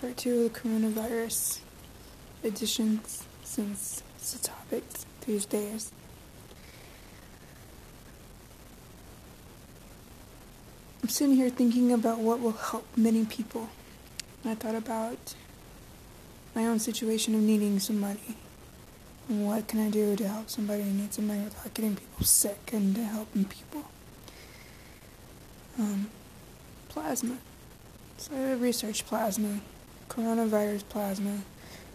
part 0.00 0.16
two 0.16 0.44
of 0.44 0.52
the 0.52 0.60
coronavirus 0.60 1.58
editions 2.44 3.24
since 3.42 4.02
it's 4.16 4.32
the 4.32 4.48
topic 4.48 4.84
these 5.26 5.44
days. 5.44 5.90
I'm 11.02 11.08
sitting 11.08 11.34
here 11.34 11.50
thinking 11.50 11.92
about 11.92 12.18
what 12.18 12.40
will 12.40 12.52
help 12.52 12.86
many 12.96 13.24
people. 13.24 13.70
I 14.44 14.54
thought 14.54 14.76
about 14.76 15.34
my 16.54 16.66
own 16.66 16.78
situation 16.78 17.34
of 17.34 17.40
needing 17.40 17.80
some 17.80 17.98
money. 17.98 18.36
What 19.26 19.66
can 19.66 19.80
I 19.80 19.90
do 19.90 20.14
to 20.14 20.28
help 20.28 20.48
somebody 20.48 20.84
who 20.84 20.90
needs 20.90 21.16
some 21.16 21.26
money 21.26 21.42
without 21.42 21.74
getting 21.74 21.96
people 21.96 22.24
sick 22.24 22.70
and 22.72 22.96
helping 22.96 23.46
people? 23.46 23.84
Um, 25.76 26.08
plasma. 26.88 27.38
So 28.16 28.34
I 28.34 28.52
researched 28.52 29.06
plasma 29.06 29.60
coronavirus 30.08 30.88
plasma. 30.88 31.38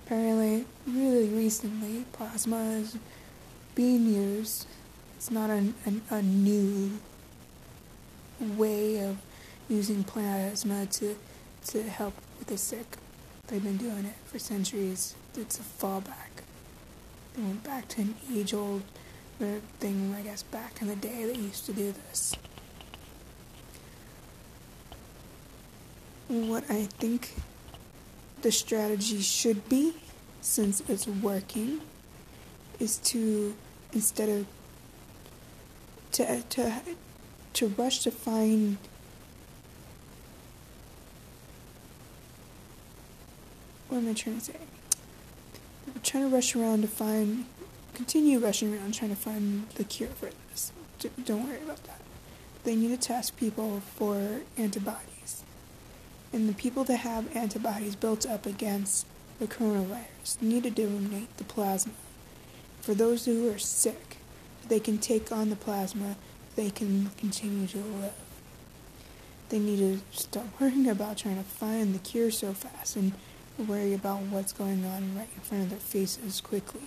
Apparently, 0.06 0.66
really 0.88 1.30
recently, 1.30 2.06
plasma 2.12 2.62
is 2.72 2.98
being 3.76 4.06
used. 4.06 4.68
It's 5.18 5.32
not 5.32 5.50
a, 5.50 6.22
new 6.22 7.00
way 8.40 9.04
of 9.04 9.18
using 9.70 10.04
plasma 10.04 10.86
to, 10.86 11.16
to 11.68 11.84
help 11.84 12.14
with 12.40 12.48
the 12.48 12.58
sick. 12.58 12.98
They've 13.48 13.64
been 13.64 13.78
doing 13.78 14.06
it 14.06 14.16
for 14.26 14.40
centuries. 14.40 15.16
It's 15.38 15.60
a 15.60 15.64
fallback. 15.64 16.44
They 17.36 17.44
went 17.44 17.64
back 17.64 17.88
to 17.90 18.02
an 18.02 18.16
age 18.34 18.54
old 18.54 18.84
thing, 19.80 20.16
I 20.18 20.22
guess, 20.22 20.44
back 20.44 20.82
in 20.82 20.88
the 20.88 20.96
day 20.96 21.26
they 21.26 21.40
used 21.40 21.66
to 21.66 21.74
do 21.74 21.92
this. 21.92 22.36
What 26.28 26.64
I 26.70 26.84
think 26.84 27.34
the 28.44 28.52
strategy 28.52 29.22
should 29.22 29.68
be, 29.68 29.94
since 30.42 30.84
it's 30.88 31.08
working, 31.08 31.80
is 32.80 32.98
to 32.98 33.56
instead 33.94 34.30
of 34.30 34.46
to 36.12 36.42
to 36.42 36.82
to 37.54 37.68
rush 37.68 38.00
to 38.00 38.12
find 38.12 38.78
what 43.88 43.98
am 44.00 44.10
I 44.10 44.14
trying 44.14 44.40
to 44.40 44.46
say? 44.46 44.56
We're 45.88 46.02
trying 46.02 46.30
to 46.30 46.36
rush 46.36 46.56
around 46.56 46.82
to 46.82 46.88
find, 46.88 47.46
continue 47.94 48.40
rushing 48.40 48.74
around 48.74 48.94
trying 48.94 49.12
to 49.12 49.16
find 49.16 49.70
the 49.76 49.84
cure 49.84 50.10
for 50.10 50.30
this. 50.50 50.72
Don't 51.26 51.48
worry 51.48 51.62
about 51.62 51.84
that. 51.84 52.02
They 52.64 52.76
need 52.76 52.90
to 52.90 52.98
test 52.98 53.38
people 53.38 53.82
for 53.96 54.42
antibodies 54.58 55.44
and 56.34 56.50
the 56.50 56.54
people 56.54 56.84
that 56.86 56.98
have 56.98 57.34
antibodies 57.36 57.96
built 57.96 58.26
up 58.26 58.48
against 58.48 59.06
the 59.40 59.46
coronavirus 59.46 60.42
need 60.42 60.64
to 60.64 60.72
donate 60.72 61.38
the 61.38 61.44
plasma. 61.44 61.94
For 62.82 62.96
those 62.96 63.26
who 63.26 63.50
are 63.52 63.60
sick, 63.60 64.18
they 64.68 64.80
can 64.80 64.98
take 64.98 65.32
on 65.32 65.52
the 65.52 65.56
plasma, 65.56 66.16
they 66.56 66.72
can 66.72 67.12
continue 67.18 67.68
to 67.68 67.78
live. 67.78 68.14
They 69.50 69.60
need 69.60 69.78
to 69.78 70.00
stop 70.12 70.48
worrying 70.60 70.90
about 70.90 71.18
trying 71.18 71.38
to 71.38 71.44
find 71.44 71.94
the 71.94 72.00
cure 72.00 72.32
so 72.32 72.54
fast 72.54 72.96
and 72.96 73.14
worry 73.58 73.94
about 73.94 74.22
what's 74.22 74.54
going 74.54 74.84
on 74.86 75.16
right 75.16 75.30
in 75.36 75.42
front 75.42 75.64
of 75.66 75.70
their 75.70 75.80
faces 75.80 76.42
quickly. 76.42 76.82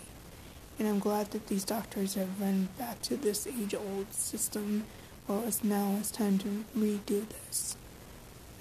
And 0.78 0.88
I'm 0.88 0.98
glad 0.98 1.30
that 1.30 1.46
these 1.46 1.64
doctors 1.64 2.14
have 2.14 2.40
run 2.40 2.68
back 2.78 3.00
to 3.02 3.16
this 3.16 3.46
age 3.46 3.74
old 3.74 4.12
system. 4.12 4.84
Well, 5.28 5.44
it's 5.46 5.62
now 5.62 5.96
it's 6.00 6.10
time 6.10 6.38
to 6.38 6.64
redo 6.76 7.24
this 7.28 7.76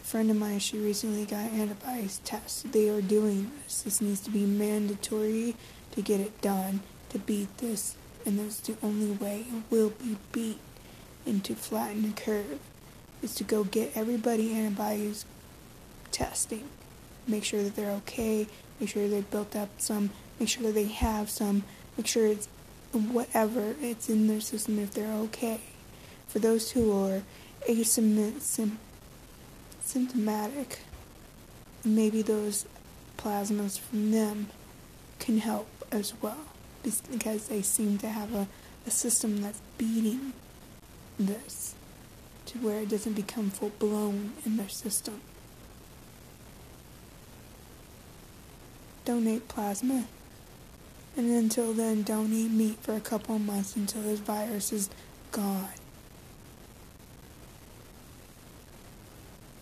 friend 0.06 0.30
of 0.30 0.38
mine, 0.38 0.59
she 0.59 0.78
recently 0.78 1.25
got 1.25 1.52
antibodies 1.52 2.20
test. 2.23 2.72
They 2.72 2.89
are 2.89 3.02
doing 3.02 3.52
this. 3.64 3.81
This 3.81 4.02
needs 4.02 4.20
to 4.22 4.30
be 4.30 4.45
mandatory 4.45 5.56
to 5.92 6.02
get 6.02 6.20
it 6.20 6.39
done 6.42 6.81
to 7.09 7.17
beat 7.17 7.58
this, 7.58 7.95
and 8.23 8.38
that's 8.38 8.60
the 8.60 8.76
only 8.83 9.11
way 9.11 9.45
it 9.49 9.64
will 9.71 9.89
be 9.89 10.17
beat. 10.32 10.60
And 11.26 11.44
to 11.45 11.55
flatten 11.55 12.04
the 12.04 12.14
curve 12.14 12.60
is 13.23 13.33
to 13.36 13.44
go 13.44 13.64
get 13.64 13.98
everybody 13.98 14.54
antibodies 14.54 15.26
testing. 16.11 16.65
Make 17.27 17.44
sure 17.44 17.64
that 17.64 17.76
they're 17.76 17.92
okay. 17.92 18.48
Make 18.80 18.89
sure 18.89 19.08
they've 19.08 19.30
built 19.32 19.55
up 19.55 19.70
some. 19.80 20.11
Make 20.39 20.49
sure 20.49 20.64
that 20.64 20.76
they 20.76 20.86
have 20.86 21.32
some. 21.32 21.64
Make 21.98 22.05
sure 22.05 22.27
it's 22.27 22.48
whatever 22.92 23.76
it's 23.82 24.08
in 24.08 24.27
their 24.27 24.42
system 24.42 24.77
if 24.77 24.94
they're 24.94 25.11
okay. 25.23 25.61
For 26.27 26.38
those 26.38 26.71
who 26.71 26.92
are 26.92 27.23
asymptomatic 27.67 28.77
symptomatic, 29.85 30.79
maybe 31.83 32.21
those 32.21 32.65
plasmas 33.17 33.79
from 33.79 34.11
them 34.11 34.47
can 35.19 35.37
help 35.39 35.67
as 35.91 36.13
well 36.21 36.45
because 36.83 37.47
they 37.47 37.61
seem 37.61 37.97
to 37.97 38.07
have 38.07 38.33
a, 38.33 38.47
a 38.85 38.91
system 38.91 39.41
that's 39.41 39.61
beating 39.77 40.33
this 41.19 41.75
to 42.45 42.57
where 42.59 42.81
it 42.81 42.89
doesn't 42.89 43.13
become 43.13 43.49
full 43.49 43.71
blown 43.79 44.33
in 44.45 44.57
their 44.57 44.69
system. 44.69 45.19
Donate 49.03 49.47
plasma. 49.47 50.05
And 51.17 51.29
until 51.29 51.73
then, 51.73 52.03
don't 52.03 52.33
eat 52.33 52.52
meat 52.52 52.77
for 52.81 52.95
a 52.95 52.99
couple 52.99 53.39
months 53.39 53.75
until 53.75 54.02
this 54.02 54.19
virus 54.19 54.73
is 54.73 54.89
gone. 55.31 55.69